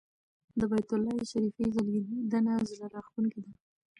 د 0.59 0.61
بیت 0.71 0.89
الله 0.95 1.17
شریفه 1.31 1.63
ځلېدنه 1.75 2.53
زړه 2.69 2.85
راښکونکې 2.93 3.39
ده. 3.45 3.51